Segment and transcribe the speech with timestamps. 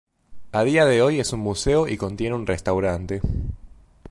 [0.51, 3.21] A día de hoy es un museo y contiene un restaurante.